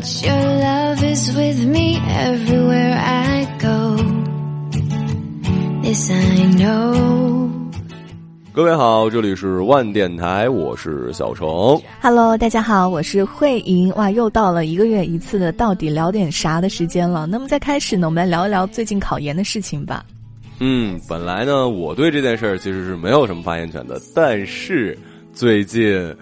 [0.00, 3.98] But your love is with me everywhere I go.
[5.82, 7.50] This I know.
[8.54, 11.78] 各位好，这里是万电台，我是小程。
[12.00, 13.92] Hello，大家好，我是慧莹。
[13.94, 17.26] 哇，又到了一个月一次的到底聊点啥的时间了。
[17.26, 20.02] 那么在开始呢，我们来聊一聊最近考研的事情吧。
[20.60, 24.96] 嗯，本来呢，我对这件事儿其实是没有什么发言权的，但是
[25.34, 26.16] 最近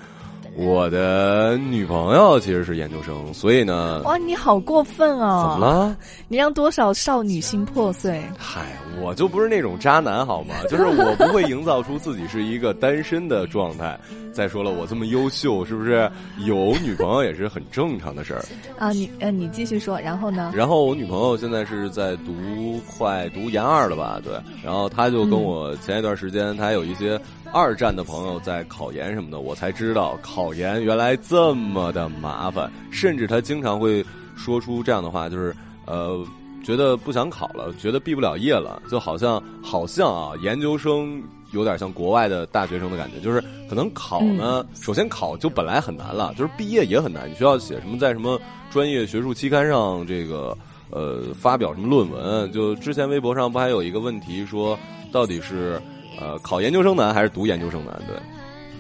[0.61, 5.51] 我的女朋友其实是研究生，所以呢，哇，你好过分哦！
[5.53, 5.67] 怎么？
[5.69, 5.97] 了？
[6.27, 8.21] 你让多少少女心破碎？
[8.37, 10.57] 嗨，我就不是那种渣男好吗？
[10.69, 13.97] 就是我不会营造出自己是一个单身的状态。
[14.33, 16.11] 再说了，我这么优秀，是不是
[16.45, 18.45] 有女朋友也是很正常的事儿？
[18.79, 19.99] 啊，你呃，你继续说。
[20.01, 20.53] 然后呢？
[20.57, 24.21] 然后我女朋友现在是在读快读研二了吧？
[24.25, 24.33] 对，
[24.65, 27.19] 然后她就跟我前一段时间，她还有一些
[27.53, 34.05] 二战的朋友在考研什么的，我才知道考研原来这么的麻烦，甚至他经常会
[34.37, 35.55] 说出这样的话，就是
[35.87, 36.25] 呃，
[36.65, 41.23] 觉得不想考了，觉得毕不了业了，就好像好像啊，研究生。
[41.53, 48.39] 有点像国外的大学生的感觉，就是可能考呢，首先考就本来很难了，就是毕业也很难，你需要写什么在什么
[48.71, 50.55] 专业学术期刊上这个
[50.91, 52.53] 呃发表什么论文。
[52.53, 54.79] 就之前微博上不还有一个问题说，
[55.11, 55.81] 到底是
[56.21, 57.95] 呃考研究生难还是读研究生难？
[58.07, 58.17] 对，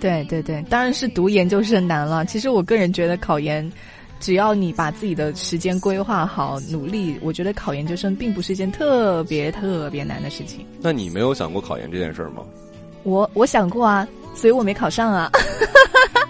[0.01, 2.25] 对对对，当然是读研究生难了。
[2.25, 3.71] 其实我个人觉得考研。
[4.21, 10.67] 只要你把自己的时间规划好，努力，我觉得考研究生并不是一件特别特别难的事情。
[10.81, 12.43] 那你没有想过考研这件事儿吗？
[13.05, 15.31] 我我想过啊，所以我没考上啊。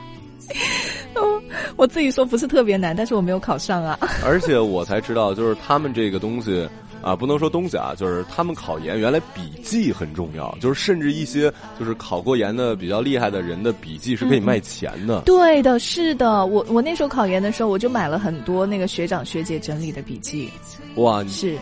[1.77, 3.99] 我自己说不是特别难，但是我没有考上啊。
[4.23, 6.69] 而且我才知道，就是他们这个东西
[7.03, 15.21] 啊，不能说东西啊，就是他们考研原来笔记很重要，就是甚至一些就是考过研的比较厉害的人的笔记是可以卖钱的。
[15.21, 20.51] 嗯、对的，是的，我我那时候考研的时候，我就买了很多那个学长学姐整理的笔记。
[20.97, 21.57] 哇，是，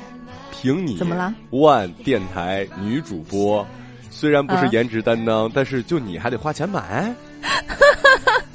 [0.51, 1.35] 凭你怎么了？
[1.51, 3.67] 万电台女主播，
[4.11, 7.15] 虽然不是颜值担当，嗯、但是就你还得花钱买。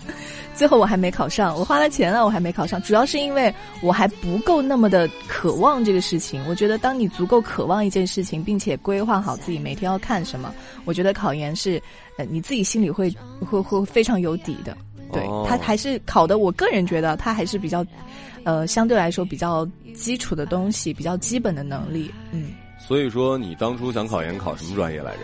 [0.62, 3.52] 最后我还没考上，我花了钱了，我还没考上，主要是因为
[3.82, 6.40] 我还不够那么的渴望这个事情。
[6.48, 10.54] 我觉得当你足够渴望一件事情，并且规划好自己每天要看什么，
[10.86, 11.82] 我觉得考研是
[12.16, 14.78] 呃你自己心里会会会非常有底的。
[15.12, 17.84] 对，哦、他还是考的，我个人觉得他还是比较
[18.44, 22.14] 呃相对来说比较基础的东西，比较基本的能力。
[22.32, 25.22] 嗯，所以说你当初想考研考什么专业来着？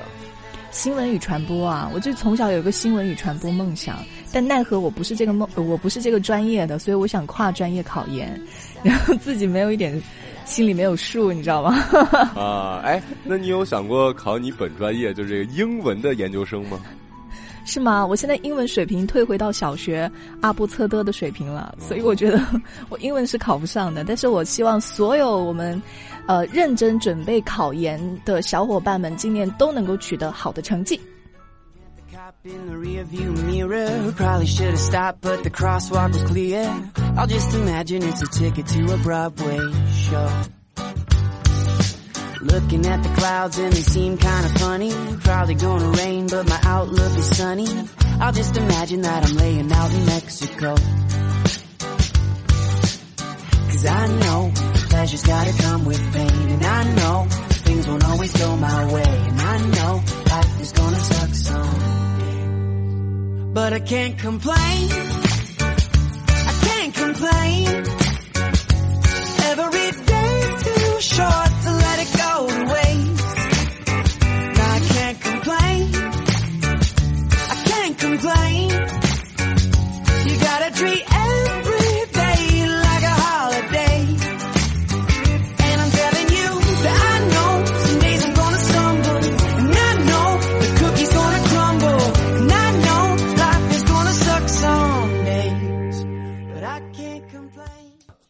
[0.71, 3.97] 新闻与传播啊，我就从小有一个新闻与传播梦想，
[4.31, 8.39] 但奈何我不是这个梦，我不是这个专业的，所以我想跨专业考研，
[8.83, 9.99] 然后自己没有一点
[10.45, 11.75] 心里没有数，你知道吗？
[12.35, 16.79] 啊，哎，那你有想过考你本专业，就是这个英文的研究生吗？
[17.67, 18.03] 是吗？
[18.03, 20.09] 我现在英文水平退回到小学
[20.41, 22.41] 阿布测德的水平了，所以我觉得
[22.89, 24.03] 我英文是考不上的。
[24.03, 25.79] 但是我希望所有我们。
[26.29, 30.99] 呃，认真准备考研的小伙伴们，今年都能够取得好的成绩。
[32.43, 36.69] In the rearview mirror, probably should have stopped, but the crosswalk was clear.
[37.15, 39.57] I'll just imagine it's a ticket to a Broadway
[39.93, 40.29] show.
[42.53, 44.91] Looking at the clouds and they seem kinda funny.
[45.23, 47.67] Probably gonna rain, but my outlook is sunny.
[48.19, 50.75] I'll just imagine that I'm laying out in Mexico.
[53.69, 54.51] Cause I know
[54.89, 56.49] pleasure's gotta come with pain.
[56.55, 57.27] And I know
[57.67, 59.03] things won't always go my way.
[59.29, 62.47] And I know life is gonna suck someday.
[63.53, 64.89] But I can't complain.
[66.49, 67.67] I can't complain.
[69.51, 72.16] Every day's too short to let it go
[74.69, 75.19] i can't
[80.75, 81.06] treat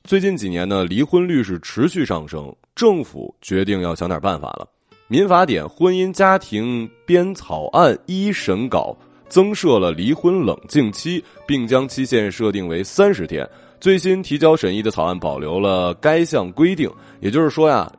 [0.08, 4.66] 最近几年呢，离婚率是持续上升，政府决定要想点办法了。
[5.10, 8.96] 民法典婚姻家庭编草案一审稿
[9.28, 13.46] 增设了离婚冷静期，并将期限设定为三十天。
[13.82, 16.90] 最新提交审议的草案保留了该项规定，
[17.20, 17.92] 也就是说呀，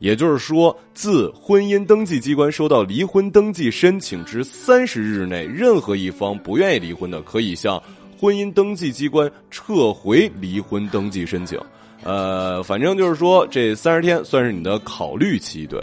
[0.00, 7.82] 也就是说，自婚姻登记机关收到离婚登记申请之三十日内，任何一方不愿意离婚的，可以向
[8.24, 11.60] 婚姻登记机关撤回离婚登记申请。
[12.02, 15.78] 呃，反正就是说，这三十天算是你的考虑期，对。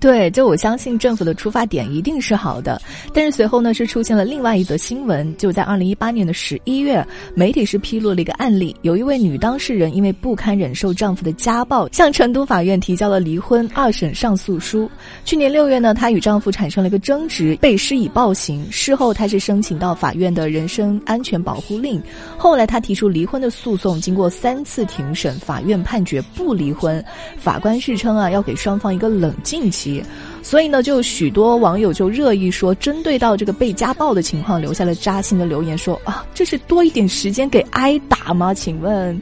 [0.00, 2.78] 对，就我相信政府的出发点一定是好的，
[3.14, 7.02] 但是随后呢是出现了另外一则新闻，就在二零一八年的十一月，
[7.34, 14.90] 媒体是披露了一个案例，有一位女当事人因为不堪忍受丈夫的家暴，向成都法院提交了离婚二审上诉书。
[15.24, 22.02] 去年六月呢，她与丈夫产生了一个争执，被施以暴行，事后她是申请到法院的人身安全保护令，
[22.36, 27.02] 后来她提出离婚的诉讼，经过三次庭审，法院判决不离婚，
[27.38, 29.83] 法官是称啊要给双方一个冷静期。
[30.42, 38.52] 所以呢，就许多网友就热议说，针对到这个被家暴的情况，留下了扎心的留言，说啊，这是多一点时间给挨打吗？
[38.52, 39.20] 请问，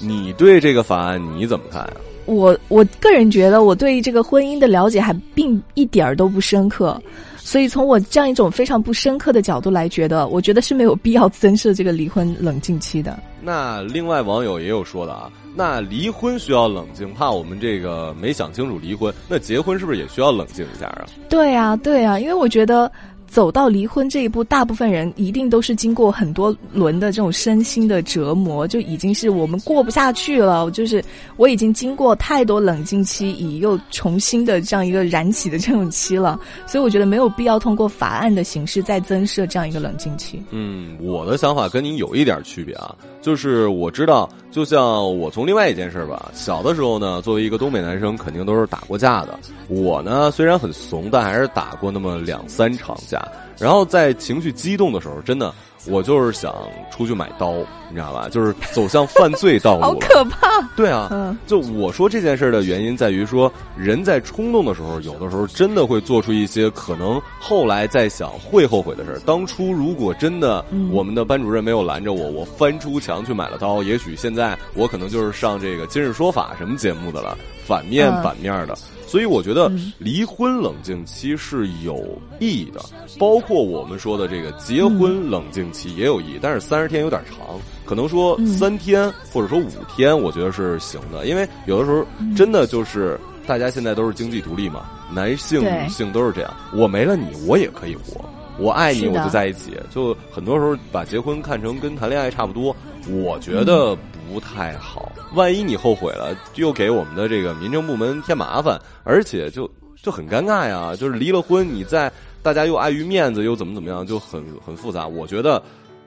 [0.00, 1.92] 你对这个法案你怎么看啊？
[2.26, 7.00] 我我个人觉得，我对这个婚姻的了解还并一点儿都不深刻。
[7.38, 13.16] 所以，从我这样一种非常不深刻的角度来觉得，我觉得是没有必要增设这个离婚冷静期的。
[13.40, 21.06] 那另外网友也有说的啊，那离婚需要冷静，怕我们这个没想清楚离婚，那结婚是不是也需要冷静一下啊？
[21.28, 22.90] 对啊，对啊，因为我觉得。
[23.26, 30.70] 走到离婚这一步，大部分人一定都是经过很多轮的这种身心的折磨，就已经是我们过不下去了。
[30.70, 31.04] 就是
[31.36, 40.42] 我已经经过太多冷静期，以又重新的这样一个燃起的这种期了，所以我觉得没有必要通过法案的形式再增设这样一个冷静期。
[40.50, 44.82] 嗯，我的想法跟您有一点区别啊，就是我知道，就像
[45.18, 49.38] 我从另外一件事吧，小的时候呢，作为一个东北男生，肯定都是打过架的。
[49.68, 53.15] 我呢，虽然很怂，但还是打过那么两三场架。
[53.58, 55.54] 然后在情绪激动的时候，真的，
[55.88, 56.54] 我就是想
[56.90, 57.52] 出去买刀，
[57.88, 58.28] 你知道吧？
[58.28, 60.60] 就是走向犯罪道路 好可怕！
[60.76, 77.36] 对啊，就我说这件事的原因在于说，人在冲动的时候，有的时候真的会做出一些可能后来再想会后悔的事当初如果真的我们的班主任没有拦着我，我翻出墙去买了刀，也许现在我可能就是上这个今日说法什么节目的了，
[77.66, 78.76] 反面反面的。
[79.08, 81.96] 所以我觉得离婚冷静期是有
[82.40, 82.80] 意义的，
[83.20, 92.04] 包括我们说的这个结婚冷静期也有意义，但是三十天有点长，可能说三天或者说五天，我觉得是行的，因为有的时候
[92.36, 98.24] 真的就是大家现在都是经济独立嘛，男性女性都是这样，我没了你，我也可以活。
[98.58, 99.78] 我爱你，我就在一起。
[99.90, 102.74] 就很多时候把结婚看成跟谈恋爱差不多，
[103.06, 103.94] 我觉得
[104.26, 105.12] 不太好。
[105.34, 109.70] 万一你后悔了，又给我们的这个民政部门添麻烦，而且就
[110.02, 110.96] 就很尴尬呀。
[110.96, 112.10] 就是离了婚，你在
[112.46, 115.04] 大家又碍于面子，又怎么怎么样，就很很复杂。
[115.04, 115.60] 我觉得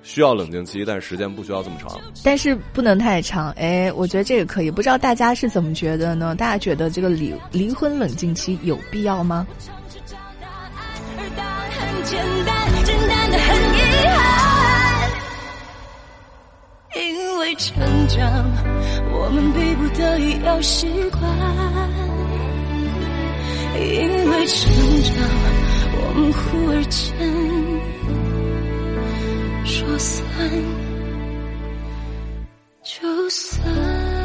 [0.03, 1.99] 需要冷静期，但是时间不需要这么长。
[2.23, 3.51] 但是不能太长。
[3.57, 4.71] 哎，我觉得这个可以。
[4.71, 6.33] 不知道大家是怎么觉得呢？
[6.35, 9.45] 大家觉得这个离离婚冷静期有必要吗？
[12.05, 15.11] 简单，简单的很遗憾。
[16.95, 17.75] 因为成
[18.07, 18.49] 长，
[19.11, 21.21] 我们逼不得已要习惯；
[23.77, 24.71] 因为成
[25.03, 25.13] 长，
[25.93, 27.09] 我们忽而间
[29.65, 30.23] 说散
[32.83, 34.18] 就散。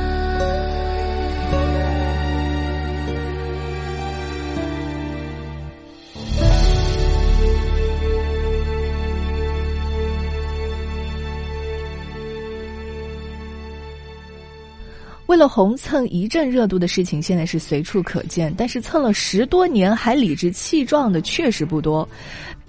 [15.35, 18.55] 为了红蹭一阵热度的事情，现在是随处可见。
[18.57, 22.09] 但是蹭了十多年还理直气壮的确实不多。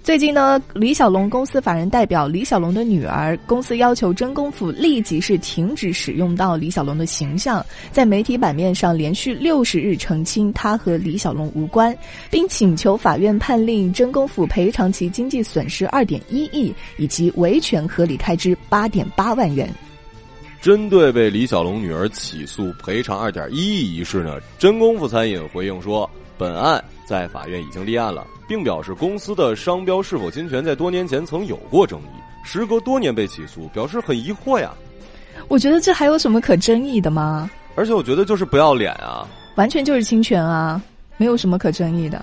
[0.02, 11.96] 最近呢，李小龙公司法人代表李小龙的女儿公司要求真功夫立即是停止使用到李小龙的形象，在媒体版面上连续六十日澄清他和李小龙无关，
[12.32, 19.72] 并请求法院判令真功夫赔偿其经济损失二点一亿以及维权合理开支八点八万元。
[20.66, 34.74] 针对被李小龙女儿起诉赔偿二点一亿一事呢，真功夫餐饮回应说，本案在法院已经立案了，并表示公司的商标是否侵权在多年前曾有过争议，时隔多年被起诉，表示很疑惑呀。
[35.46, 37.48] 我觉得这还有什么可争议的吗？
[37.76, 40.82] 而且我觉得就是不要脸啊，完全就是侵权啊，
[41.16, 42.20] 没有什么可争议的。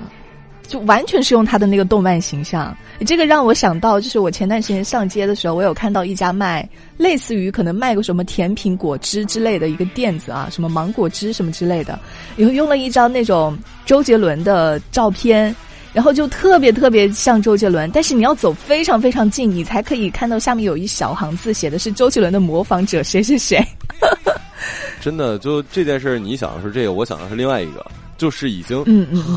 [0.68, 6.68] 就完全是用他的那个动漫形象，这个让我想到，就是我前段时间上街的时候，我有看到一家卖
[6.98, 12.00] 类似于可能卖个什么甜品果汁之类的一个店子啊，什么芒果汁什么之类的，
[12.36, 15.56] 然后用了一张那种周杰伦的照片，
[15.94, 23.64] 然后就特别特别像周杰伦，但是你要走非常非常近，你才可以看到下面有一小行字，写的是周杰伦的模仿者谁是谁。
[25.02, 27.86] 真的，就这件事，你想的是这个，我想的是另外一个。
[28.18, 28.84] 就是已经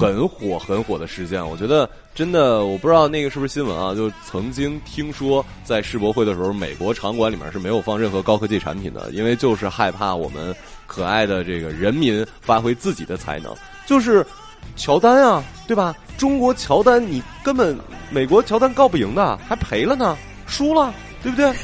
[0.00, 1.44] 很火很火的事件。
[1.46, 3.94] 我觉得真的，我不知道那个是不是新闻啊？
[3.94, 10.54] 就曾经听说在世博会的时候，美国场馆里面是没有放任何高科技产品的，因为就是害怕我们
[10.86, 13.54] 可爱的这个人民发挥自己的才能，
[13.86, 14.26] 就是。
[14.74, 15.94] 乔丹啊，对吧？
[16.18, 17.78] 中国乔丹，你根本
[18.10, 20.92] 美国乔丹告不赢的，还赔了呢，输了，
[21.22, 21.54] 对不对？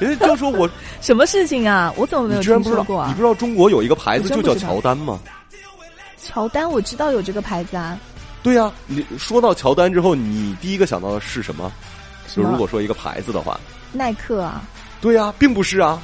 [0.00, 0.68] 人家就说我，
[1.00, 1.94] 什么事情啊？
[1.96, 3.20] 我怎么没你有居然不知道听说过，啊你不？
[3.20, 5.20] 知道中国有一个牌子就叫乔丹吗？
[6.30, 7.98] 乔丹我知道有这个牌子啊，
[8.42, 11.70] 对呀、你说到乔丹之后，你第一个想到的是什么？
[12.32, 13.58] 就如果说一个牌子的话，
[13.92, 14.62] 耐克啊，
[15.00, 16.00] 对呀、并不是啊。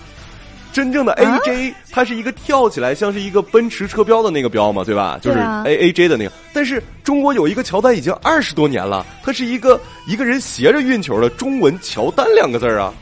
[0.73, 5.19] 真正的啊 AJ，、它是一个跳起来像是一个奔驰车标的那个标嘛，对吧？
[5.23, 6.33] 就是 A A J 的那个。
[6.53, 12.93] 但是中国有一个乔丹已经二十多年了，它是一个一个人斜着运球的中文“乔丹”两个字儿啊！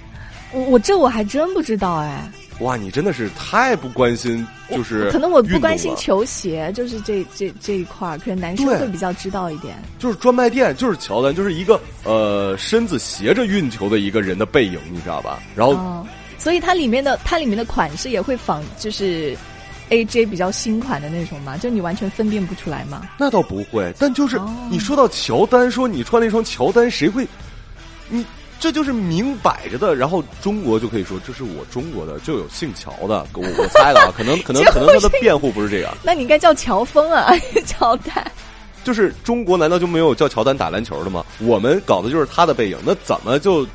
[0.52, 9.76] 我我这我还真不知道哎，哇，你真的是太不关心，就是可能我不关心球鞋，就是这这这一块儿，可能男生会比较知道一点。
[9.98, 15.42] 就是专卖店，就是乔丹，就是一个呃身子斜着运球的一个人的背影，你知道吧？
[15.56, 16.06] 然后哦，
[16.38, 19.36] 所以它里面的它里面的款式也会仿就是
[19.90, 23.02] AJ 比较新款的那种嘛，就你完全分辨不出来嘛。
[23.18, 27.26] 那倒不会，但就是哦你说到乔丹，说你穿了一双乔丹，谁会？
[28.08, 28.24] 你
[28.64, 33.26] 这就是明摆着的，然后中国就可以说这是我中国的，就有姓乔的。
[33.34, 37.30] 我我猜的啊，可能 可能可能他的辩护不是这个，那你应该叫乔峰啊，
[37.66, 38.26] 乔丹。
[38.82, 41.22] 就是中国难道就没有叫乔丹打篮球的吗？
[41.40, 43.66] 我们搞的就是他的背影，那怎么就？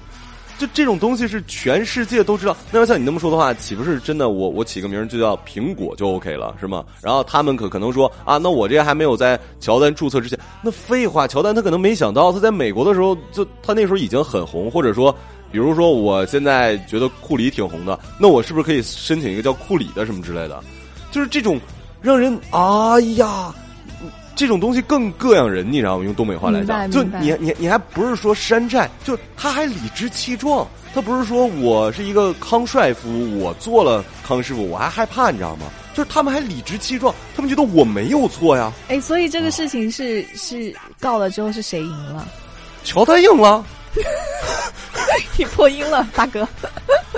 [0.59, 2.55] 就这种东西是全世界都知道。
[2.69, 6.83] 那要像你那么说的话，岂不是真的我我起个名就叫苹果就 OK 了，是吗？
[7.01, 15.15] 然后他们可可能说啊，那我这还没有在乔丹注册之前，那废话，乔丹他可能没想到他在美国的时候，就他那时候已经很红，或者说，
[15.49, 20.61] 比如说我现在觉得库里挺红的，那我是不是可以申请一个叫库里的什么之类的？
[21.09, 21.57] 就是这种
[22.01, 23.55] 让人哎呀。
[24.39, 26.05] 这种东西更膈应人，你知道吗？
[26.05, 30.65] 用东北话来讲，就你你你还不是说山寨，就他还理直气壮，
[30.95, 35.65] 他不是说我是一个康帅夫，我做了康师傅，我还害怕，你知道吗？
[35.93, 42.25] 就是他们还理直气壮，他们觉得我没有错呀，哎，所以这个事情是是告了之后是谁赢了？
[42.85, 43.65] 乔丹赢了，
[45.35, 46.47] 你破音了，大哥。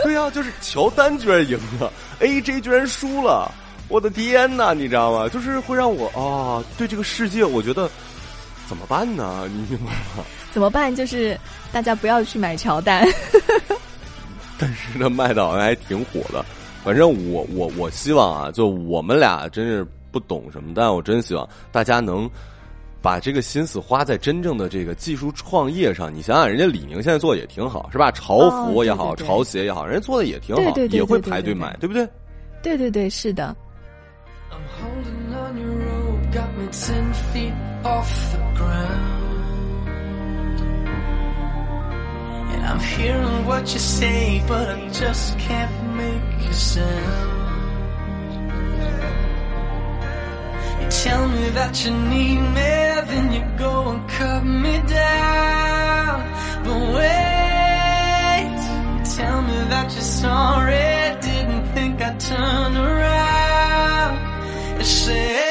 [0.04, 3.52] 对呀、就是乔丹居然赢了，AJ 居然输了，
[3.92, 5.28] 我的天呐，你知道吗？
[5.28, 7.90] 就是会让我啊，对这个世界，我觉得
[8.66, 9.46] 怎么办呢？
[9.52, 10.24] 你明白吗？
[10.54, 10.96] 怎么办？
[10.96, 11.38] 就是
[11.74, 13.06] 大家不要去买乔丹。
[14.58, 16.44] 但是呢，卖的还挺火的。
[16.86, 22.30] 反正我我我希望啊，就我们俩真是不懂什么，但我真希望大家能
[23.02, 26.14] 把这个心思花在真正的这个技术创业上。
[26.14, 28.10] 你想想，人家李宁现在做的也挺好，是吧？
[28.12, 32.08] 潮服也好，哦对对对潮鞋也好，人家做的也挺好，也会排队买，对不对？
[32.64, 33.54] 对对对，是的。
[34.54, 37.54] I'm holding on your rope, got me ten feet
[37.86, 39.80] off the ground.
[42.52, 47.32] And I'm hearing what you say, but I just can't make a sound.
[50.82, 52.74] You tell me that you need me,
[53.10, 56.20] then you go and cut me down.
[56.66, 58.60] But wait,
[58.98, 63.31] you tell me that you're sorry, didn't think I'd turn around
[64.84, 65.51] say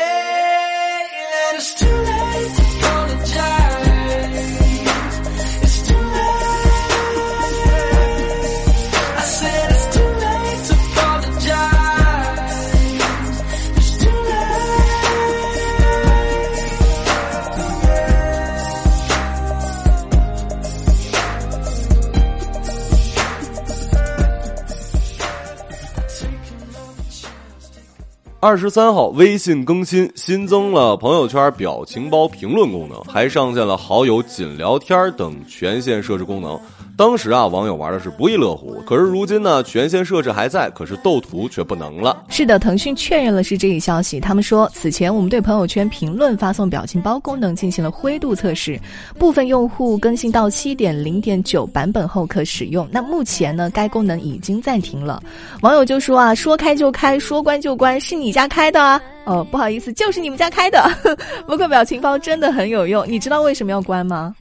[28.42, 36.58] 二十三号，微信更新新增了朋友圈表情包评论功能，还上线了好友仅聊天等权限设置功能。
[37.00, 38.76] 当时啊，网友玩的是不亦乐乎。
[38.86, 42.24] 可是如今呢，权限设置还在，可是斗图却不能了。
[42.28, 44.20] 是的，腾讯确认了是这一消息。
[44.20, 48.78] 他们说，此前我们对朋友圈评论发送表情包功能进行了灰度测试，
[49.18, 52.86] 部分用户更新到七点零点九版本后可使用。
[52.92, 55.22] 那目前呢，该功能已经暂停了。
[55.62, 59.00] 网友就说啊，说开就开，说关就关，是你家开的啊？
[59.24, 60.86] 哦，不好意思，就是你们家开的。
[61.48, 64.34] 不过表情包真的很有用，你知道为什么要关吗？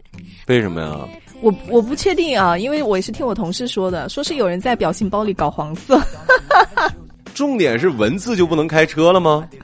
[0.47, 0.93] 为什么呀？
[1.41, 5.99] 我我不确定啊，因为我也是听我同事说的，说是有人在表情包里搞黄色。
[7.33, 9.47] 重点是文字就不能开车了吗？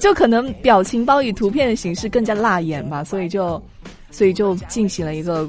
[0.00, 3.62] 就可能表情包以图片的形式更加辣眼吧，所以就，
[4.10, 5.48] 所以就进行了一个，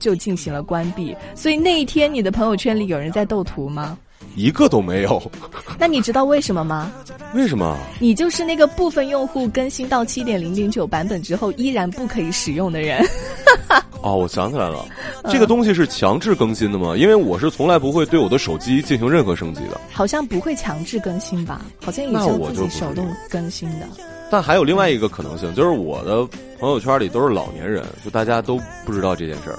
[0.00, 1.14] 就进行了关闭。
[1.34, 3.98] 所以那一天你的朋友圈里有人在斗图吗？
[4.36, 5.20] 一个都没有。
[5.78, 6.92] 那你知道为什么吗？
[7.34, 7.76] 为什么？
[7.98, 13.04] 你就是那个部分用户更新到七点零零九版本之后依然不可以使用的人。
[14.02, 14.86] 哦，我想起来了，
[15.30, 16.94] 这个东西是强制更新的吗？
[16.96, 19.80] 因为我是从来不会对我的手机进行任何升级的。
[19.90, 21.62] 好像不会强制更新吧？
[21.84, 23.86] 好像也那是自己手动更新的。
[24.30, 26.26] 但还有另外一个可能性，就是我的
[26.60, 29.58] 朋友圈里都是老年人，就大家都不知道这件事儿。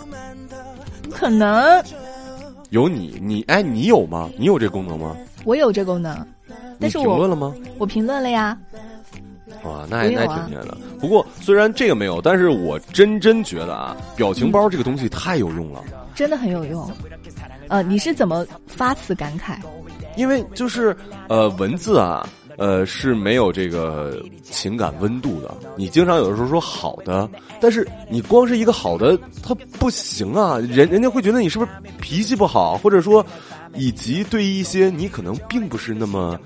[1.03, 1.83] 不可能，
[2.69, 4.29] 有你，你哎，你有吗？
[4.37, 5.15] 你有这功能吗？
[5.45, 6.25] 我有这功能，
[6.79, 7.53] 但是我评论了吗？
[7.77, 8.57] 我评论了呀。
[9.63, 10.77] 哇，那也那我有啊还挺厉害的。
[10.99, 15.83] 不过虽然这个没有，但是我真真觉得啊，表情包这个东西太有用了。
[16.13, 16.89] 真的很有用。
[17.69, 19.57] 呃，你是怎么发此感慨？
[20.15, 20.95] 因为就是
[21.29, 25.55] 呃文字啊，呃是没有这个情感温度的。
[25.77, 27.29] 你经常有的时候说好的，
[27.61, 31.71] 但是你光是一个好的，他不行啊，人人家会觉得你是不是
[32.01, 33.25] 脾气不好，或者说，
[33.75, 36.37] 以及对一些你可能并不是那么。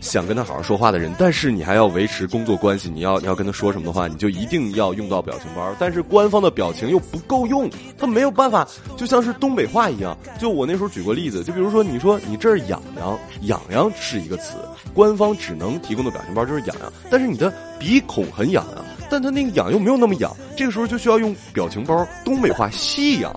[0.00, 5.74] 想跟他好好说话的人，但是你还要维持工作关系，你要你要跟他说什么的话，你就一定要用到表情包。
[5.78, 10.16] 但是官方的表情又不够用，他没有办法，就像是东北话一样。
[10.38, 14.54] 就我那时候举过例子，就比如说你说你这儿痒痒，痒痒是一个词，
[14.94, 23.34] 官方只能提供的表情包就是痒痒，但是你的鼻孔很痒痒，但他那个痒又没有那么痒，这个时候就需要用表情包东北话细痒。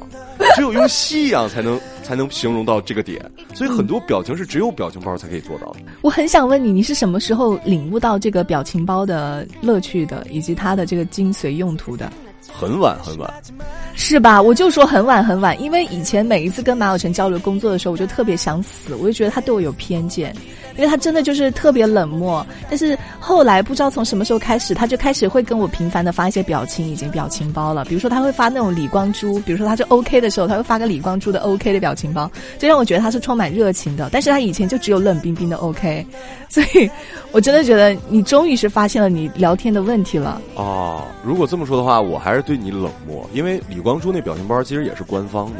[0.55, 3.19] 只有用细痒才能 才能形容到这个点，
[3.53, 5.79] 所以很多表情是只有表情包才可以做到的。
[6.01, 12.11] 我很想问你，你是什么时候领悟到这个表情包的乐趣的，以及它的这个精髓用途的？
[12.51, 13.31] 很晚很晚，
[13.95, 14.41] 是吧？
[14.41, 20.33] 我就说很晚很晚，因为以前每一次跟马晓晨交流工作的时候，我就特别想死，我就觉得他对我有偏见，
[20.79, 22.45] 因为他真的就是特别冷漠。
[22.69, 27.83] 但是后来不知道从什么时候开始，他就开始会跟我频繁的发一些表情以及表情包了。
[27.83, 34.09] 比如说他会发那种李光洙，比如说他是 OK 的时候，他会发个李光洙的 OK 的表情包，就让我觉得他是充满热情的。
[34.11, 36.05] 但是他以前就只有冷冰冰的 OK，
[36.47, 36.89] 所以
[37.33, 40.41] 我真的觉得你终于是发现了你聊天的问题了。
[40.55, 45.59] 哦，如果这么说的话，我还是对你冷漠，因为李光洙那表情包其实也是官方的，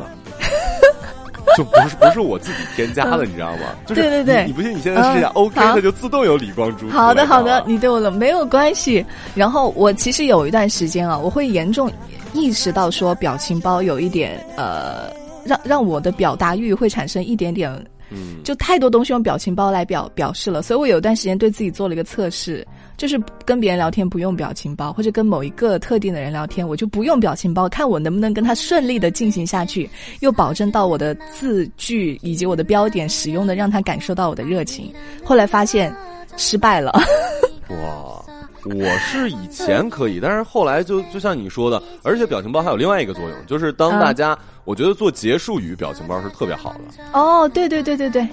[1.60, 3.76] 就不是不是我自己添加的，你知道吗？
[3.86, 6.90] 就是对对对你你不信你现在试一下嗯 OK，它就自动有李光洙。
[6.90, 9.06] 好的，好的你对我冷没有关系。
[9.36, 11.92] 然后我其实有一段时间啊，我会严重
[12.34, 15.12] 意识到说表情包有一点呃，
[15.44, 17.70] 让让我的表达欲会产生一点点，
[18.10, 20.62] 嗯，就太多东西用表情包来表表示了。
[20.62, 22.66] 所以我有一段时间对自己做了一个测试，
[23.00, 34.94] 就是跟别人聊天不用表情包，或者跟某一个特定的人聊天，我就不用表情包，看我能不能跟他顺利的进行下去，又保证到我的字句以及我的标点使用的让他感受到我的热情。
[35.24, 35.96] 后来发现
[36.36, 36.92] 失败了。
[37.72, 38.22] 哇，
[38.66, 46.80] 我是以前可以，但是后来就就像你说的，而且表情包还有另外一个作用，就是当嗯大家，我觉得做结束语表情包是特别好的。
[47.14, 48.28] 哦，对对对对对，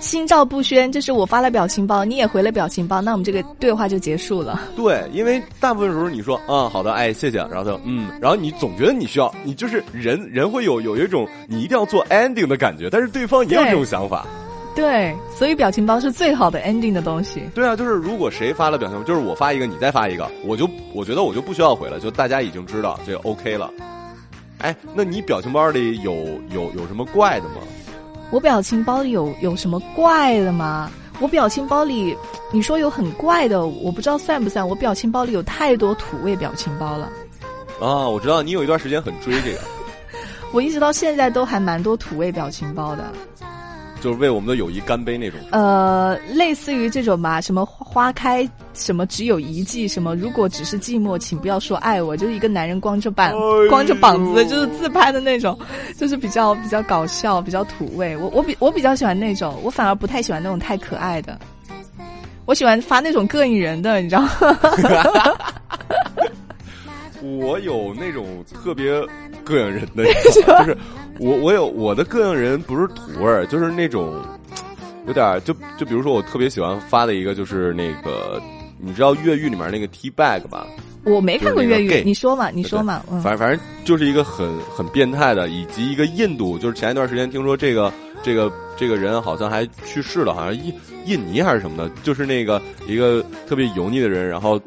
[0.00, 4.60] 心照不宣，就是我发了表情包，你也回了表情包，那我们这个对话就结束了。
[4.76, 14.26] 对，因为大部分时候你说嗯好的，哎谢谢，然后他说嗯， 然后你总觉得你需要，你就是人人会有有一种你一定要做 ending 的感觉，但是对方也有这种想法。
[14.72, 17.42] 对，所以表情包是最好的 ending 的东西。
[17.54, 23.70] 对啊，就是如果谁发了表情包，就是我发一个，你再发一个，我就我觉得我就不需要回了，就大家已经知道这 OK 了。
[24.58, 26.14] 哎，那你表情包里有
[26.50, 27.56] 有有什么怪的吗？
[28.30, 30.90] 我表情包里有有什么怪的吗？
[31.18, 32.16] 我表情包里，
[32.50, 34.66] 你说有很怪的，我不知道算不算。
[34.66, 37.10] 我表情包里有太多土味表情包了，
[37.78, 39.60] 啊，我知道你有一段时间很追这个，
[40.52, 43.12] 我一直到现在都还蛮多土味表情包的。
[44.00, 45.38] 就是为我们的友谊干杯那种。
[45.52, 55.56] 呃，类似于这种吧，什么花开，什么只有一季，什么如果只是寂寞，请不要说爱我，就是一个男人光着膀、哎光着膀子，就是自拍的那种，
[55.96, 58.16] 就是比较比较搞笑，比较土味。
[58.16, 61.38] 我我比我比较喜欢那种，我反而不太喜欢那种太可爱的。
[62.46, 64.30] 我喜欢发那种膈应人的，你知道吗？
[67.22, 68.92] 我有那种特别
[69.44, 70.76] 膈应人的，就是
[71.20, 74.24] 我我有我的膈应人不是土味儿，就是那种
[75.06, 78.40] 有点儿就就比如说我特别喜欢发的一个就是那个
[78.78, 80.66] 你知道越狱里面那个 T bag 吧？
[81.04, 90.72] 我没看过越狱你说嘛，你说嘛，嗯，反正反正就是一个很很变态的，以及一个印度，就是前一段时间听说这个这个这个人好像还去世了，好像印
[91.04, 94.60] 印尼还是什么的，就是那个一个特别油腻的人，然后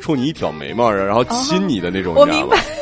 [0.00, 2.79] 冲你一挑眉毛，然后亲你的那种，我你知道吗明白？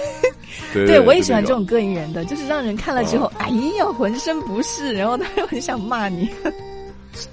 [0.73, 6.29] 对对，我也喜欢这种膈应人的，就是让人看了之后，哦哎呀，浑身不适，然后他又很想骂你。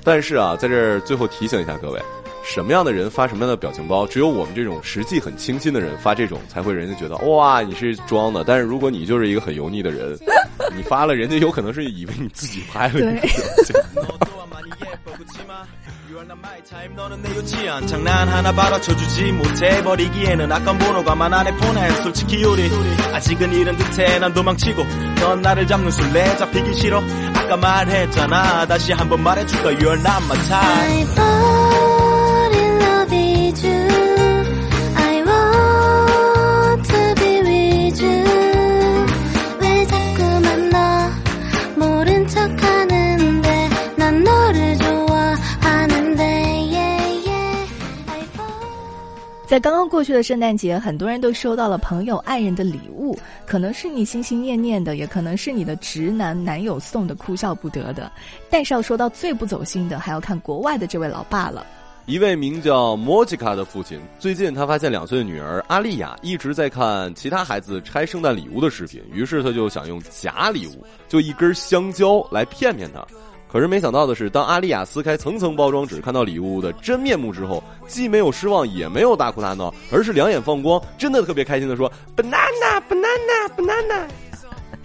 [0.04, 2.02] 但是啊，在这儿最后提醒一下各位，
[2.44, 8.44] 什么样的人发什么样的表情包，只有我们这种实际很清新的人发这种，才会人家觉得哇你是装的。
[8.44, 10.18] 但是如果你就是一个很油腻的人，
[10.76, 13.12] 你发了，人家有可能是以为你自己拍了表
[13.64, 13.76] 情。
[16.16, 19.84] You are not 너는 내 유치한 장난 하나 받아쳐주지 못해.
[19.84, 21.92] 버리기에는 아까운 번호가 만 안에 보내.
[22.04, 22.72] 솔직히 우리
[23.12, 24.20] 아직은 이른 듯해.
[24.20, 24.82] 난 도망치고
[25.20, 26.38] 넌 나를 잡는 술래.
[26.38, 27.02] 잡히기 싫어.
[27.36, 28.66] 아까 말했잖아.
[28.66, 29.72] 다시 한번 말해줄까?
[29.72, 31.55] You are not my type
[49.48, 58.12] 在刚刚过去的圣诞节，很多人都收到了朋友、爱人的礼物，可能是你心心念念的，也可能是你的直男男友送的，哭笑不得的。
[58.50, 61.64] 但是要说到最不走心的，还要看国外的这位老爸了。
[62.08, 73.06] 一位名叫莫吉卡的父亲，最近他发现两岁的女儿阿丽亚一直在看其他孩子拆圣诞礼物的视频，于是他就想用假礼物，就一根香蕉来骗骗她。
[73.52, 84.08] 可是没想到的是，当阿丽亚撕开层层包装纸，看到礼物的真面目之后，既没有失望，也没有大哭大闹，而是两眼放光，真的特别开心的说：“banana banana banana。”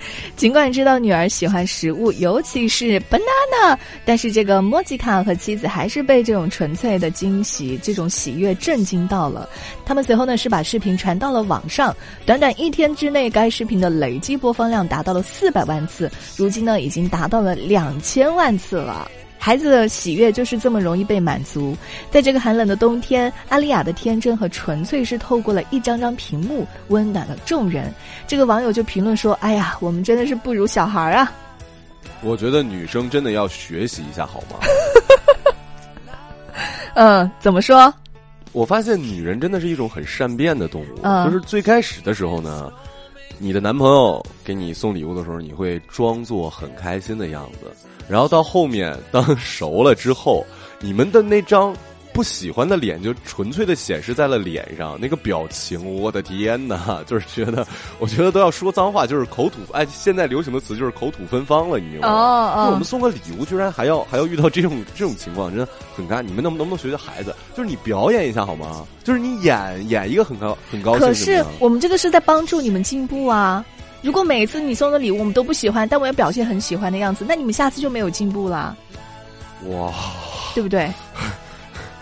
[0.36, 9.48] 尽管知道女儿喜欢食物，尤其是 banana，但是这个莫吉卡和妻子还是被这种纯粹的惊喜、这种喜悦震惊到了。
[9.84, 19.10] 他们随后呢是把视频传到了网上，短短一天之内，该视频的累计播放量达到了四百万次，如今呢已经达到了两千万次了。
[19.42, 21.74] 孩子的喜悦就是这么容易被满足。
[22.10, 27.90] 在这个寒冷的冬天，阿丽亚的天真和纯粹是透过了一张张屏幕温暖了众人。
[28.28, 31.32] 这个网友就评论说：“哎呀，我们真的是不如小孩啊！”
[32.22, 34.58] 我觉得女生真的要学习一下，好吗？
[36.94, 37.92] 嗯， 怎么说？
[38.52, 40.98] 我发现女人真的是一种很善变的动物。
[41.02, 42.70] 嗯就是最开始的时候呢，
[43.42, 47.72] 你的男朋友给你送礼物的时候，你会装作很开心的样子，
[48.06, 50.44] 然后到后面当熟了之后，
[50.78, 51.74] 你们的那张
[52.12, 57.66] 不喜欢的脸就纯粹的显示在了脸上，那个表情，我的天呐， 就是觉得，
[57.98, 62.52] 我觉得都要说脏话，就是口吐，哎，现在流行的词就是口吐芬芳了，你知道吗？
[62.56, 66.22] 哦我们送个礼物，居然还要还要遇到这种这种情况，真的很尴尬。
[66.22, 67.34] 你们能不能不能学学孩子？
[67.56, 68.84] 就是你表演一下好吗？
[69.04, 73.64] 就是你演演一个很高很高兴，可是我们这个是在帮助你们进步啊！
[74.02, 78.74] 如果每次你送的礼物我们都不喜欢，但我要表现很喜欢的样子，那你们下次就没有进步啦，
[79.68, 79.92] 哇，
[80.54, 80.90] 对不对？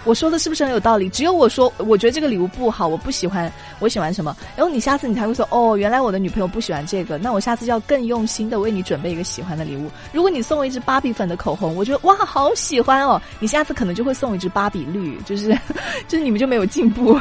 [0.09, 1.07] 我说的是不是很有道理？
[1.11, 4.35] 只有我说，我觉得这个礼物不好，我不喜欢，我喜欢什么？
[4.57, 9.91] 然后你下次你才会说，哦，原来我的女朋友不喜欢这个，那我下次就要更用心的为你准备一个喜欢的礼物。
[10.11, 15.51] 如果你送我一支芭比粉的口红，我觉得哇，好喜欢哦，你下次可能就会送我一支芭比绿，就是
[16.09, 17.21] 就是你们就没有进步。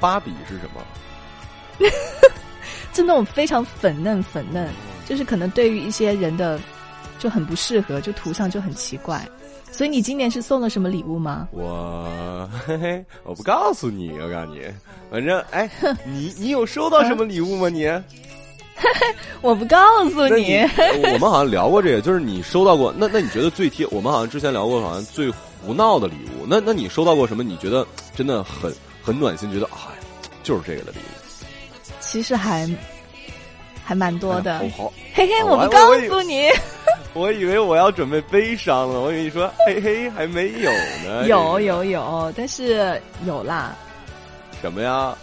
[0.00, 0.80] 芭比是什么？
[2.94, 4.66] 就那种非常粉嫩粉嫩，
[5.06, 6.58] 就是可能对于一些人的
[7.18, 9.22] 就很不适合，就涂上就很奇怪。
[9.70, 11.48] 所以你今年是送了什么礼物吗？
[11.52, 14.60] 我嘿嘿，我不告诉你，我告诉你，
[15.10, 15.70] 反正哎，
[16.04, 17.68] 你你有收到什么礼物吗？
[17.68, 17.86] 你？
[19.42, 19.78] 我不告
[20.10, 20.58] 诉那你。
[21.12, 23.86] 我们好像聊过这个，就是你收到过，那那你觉得最贴？
[23.90, 25.30] 我们好像之前聊过，好像最
[25.62, 26.46] 胡闹的礼物。
[26.48, 27.42] 那那你收到过什么？
[27.42, 29.50] 你觉得真的很很暖心？
[29.52, 29.78] 觉得哎，
[30.42, 32.68] 就是这个的礼物，其实还
[33.88, 34.58] 还蛮多的。
[34.58, 36.46] 哎好好，嘿嘿，我我不告诉你。
[37.14, 40.70] 我以为我要准备悲伤了，我以为你说嘿嘿还没有
[41.06, 41.24] 呢。
[41.26, 43.74] 有有有，但是有啦，
[44.60, 45.16] 什么呀？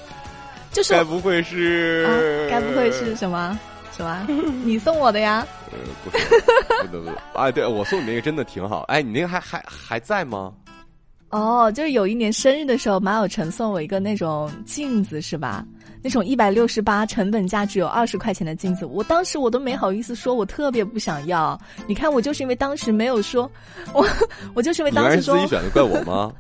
[0.72, 2.08] 就是该不会是？
[2.10, 2.10] 啊，
[2.50, 3.56] 该不会是什么
[3.96, 4.26] 什么？
[4.66, 5.46] 你送我的呀？
[5.72, 8.82] 呃，不是，不不不，哎，对我送你那个真的挺好。
[8.88, 10.52] 哎，你那个还还还在吗？
[11.30, 15.64] 哦，就是有一年生日的时候，马有成送我一个那种镜子，是吧？
[16.02, 21.60] 那种一百六十八，成本价只有二十块钱的镜子，我当时我都没好意思说，我特别不想要。
[21.88, 23.50] 你看，我就是因为当时没有说，
[23.94, 24.06] 我
[24.54, 26.32] 我就是因为当时说，是自己选的，怪我吗？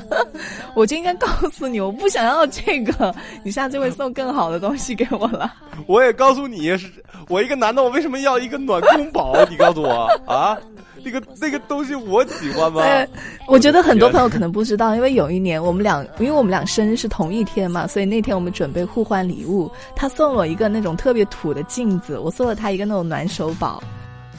[0.74, 5.52] 我就应该告诉你，我不想要这个，你下次会送更好的东西给我了。
[5.86, 6.90] 我也告诉你，是
[7.28, 9.34] 我一个男的，我为什么要一个暖宫宝？
[9.48, 10.56] 你告诉我啊，
[11.04, 12.82] 那个那个东西我喜欢吗？
[12.82, 13.08] 对，
[13.46, 19.70] 我觉得很多朋友可能不知道，因为有一年我们俩，因为我们俩生日是同一天嘛，所以那天我们准备互换礼物。
[19.96, 23.82] 他送了我一个那种特别土的镜子，我送了他一个那种暖手宝。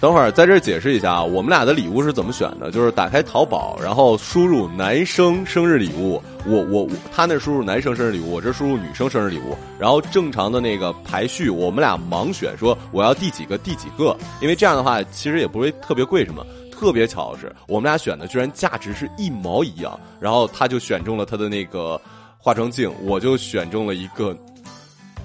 [0.02, 2.70] 等会儿在这儿解释一下啊，我们俩的礼物是怎么选的？
[2.70, 16.46] 就是打开淘宝，然后输入男生生日礼物，我我我，他那输入男生生日礼物，我这输入女生生日礼物，然后正常的那个排序，我们俩盲选，说我要第几个第几个，因为这样的话其实也不会特别贵什么。
[16.78, 22.00] 特别巧的是，我们俩选的居然价值是一毛一样，然后他就选中了他的那个
[22.46, 24.38] 化妆镜，我就选中了一个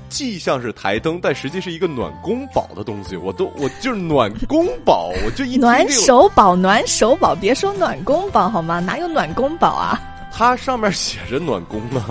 [0.08, 3.14] 既像是台灯，但实际是一个暖宫宝的东西。
[3.14, 8.80] 我都我就是暖宫宝，我就一暖手宝，暖手宝，别说暖宫宝好吗？
[8.80, 10.00] 哪有暖宫宝啊？
[10.32, 12.02] 它上面写着暖宫呢。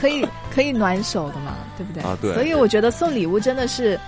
[0.00, 2.02] 可以可以暖手的嘛，对不对？
[2.02, 4.00] 啊对所以我觉得送礼物真的是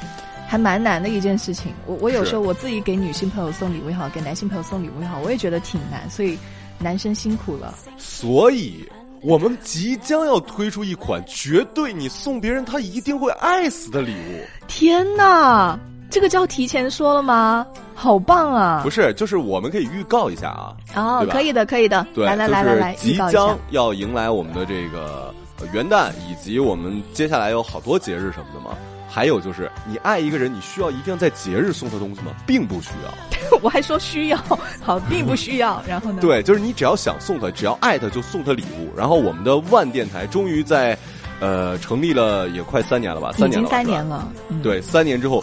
[0.46, 1.74] 还蛮难的一件事情。
[1.84, 6.08] 我我有时候我自己给女性朋友送礼物也好，给男性朋友送礼物也好，我也觉得挺难。
[6.08, 6.38] 所以
[6.78, 7.74] 男生辛苦了。
[7.98, 8.88] 所以，
[9.22, 14.44] 我们即将要推出一款绝对你送别人他一定会爱死的礼物。
[14.66, 15.78] 天哪，
[16.10, 17.66] 这个叫提前说了吗？
[17.94, 18.80] 好棒啊！
[18.84, 20.76] 不是，就是我们可以预告一下啊。
[20.94, 22.06] 哦可以的，可以的。
[22.14, 23.16] 对，来来来来来，即。
[23.30, 28.76] 将要迎来我们的这个呃元旦，以及我们接下来有好多节日什么的嘛。
[29.08, 32.32] 还有就是，你爱一个人，你需要一定要在节日送他东西吗？
[32.46, 33.58] 并不需要。
[33.62, 34.38] 我还说需要，
[34.82, 35.82] 好，并不需要。
[35.88, 38.94] 然后呢？，对， 就是你只要想送他，只要爱他就送他礼物。
[38.94, 40.96] 然后我们的万电台终于在，
[41.40, 43.32] 呃，成立了也快三年了吧？
[43.32, 44.28] 三已经年了，三年了。
[44.48, 45.42] 嗯，对，三年之后，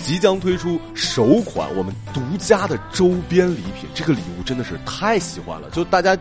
[0.00, 3.88] 即将推出首款我们独家的周边礼品。
[3.94, 6.18] 这个礼物真的是太喜欢了，就大家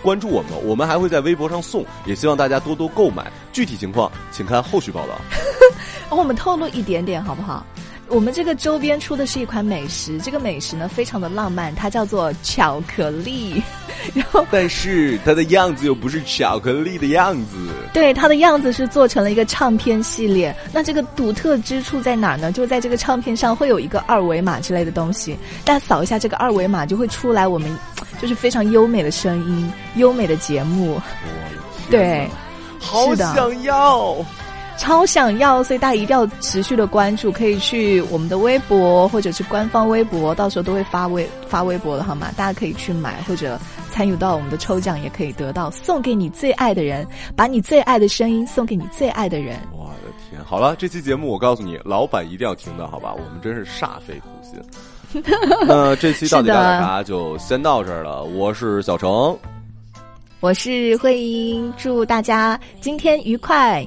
[0.00, 3.30] 关注我们，我们还会在微博上送，也希望大家多多购买。
[3.52, 5.14] 具体情况请看后续报道。
[6.12, 7.64] 哦，我们透露一点点好不好？
[8.08, 13.62] 我们这个周边出的是一款美食，这个美食呢非常的浪漫，它叫做巧克力。
[14.12, 17.56] 然后但是它的样子又不是巧克力的样子，
[17.94, 20.54] 对它的样子是做成了一个唱片系列。
[20.70, 22.52] 那这个独特之处在哪儿呢？
[22.52, 27.74] 就在这个唱片上会有一个二维码之类的东西，大家扫一下这个二维码就会出来我们
[28.20, 31.00] 就是非常优美的声音、优美的节目。
[31.88, 32.28] 对，
[32.78, 34.16] 好想要。
[34.78, 42.32] 超想要，所以大家一定要持续的关注，可以去我们的微博或者是官方微博，到时候都会发微发微博的好吗？
[42.36, 43.58] 大家可以去买或者
[43.90, 47.06] 参与到我们的抽奖，也可以得到送给你最爱的人，
[47.36, 49.56] 把你最爱的声音送给你最爱的人。
[49.72, 50.42] 我的天！
[50.44, 53.12] 好了，这期节目我告诉你，老板一定要听到，好吧？
[53.14, 54.60] 我们真是煞费苦心。
[55.68, 58.24] 那这期到底是的大点啥就先到这儿了。
[58.24, 59.38] 我是小程，
[60.40, 63.86] 我是慧英，祝大家今天愉快。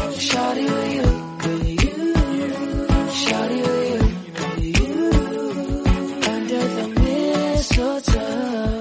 [0.31, 1.07] shawty with you,
[1.43, 2.13] with you,
[3.21, 4.95] shawty with you
[6.35, 8.79] under the mistletoe.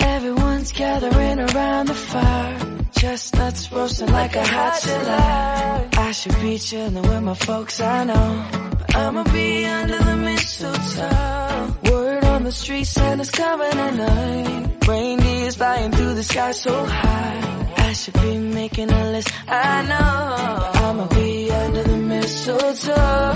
[0.00, 2.58] Everyone's gathering around the fire.
[2.92, 5.88] Chestnuts roasting like a hot July.
[5.92, 8.46] I should be chilling with my folks, I know.
[8.78, 11.74] But I'ma be under the mistletoe.
[11.90, 14.86] Word on the street, Santa's coming tonight.
[14.86, 17.53] Reindeer's flying through the sky so high.
[17.94, 20.80] Should be making a list, I know.
[20.84, 23.34] I'ma be under the mistletoe.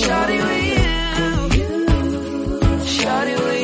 [0.00, 1.66] Shawty with you.
[2.86, 3.57] Shawty with you.